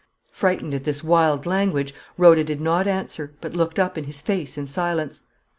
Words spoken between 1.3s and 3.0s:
language, Rhoda did not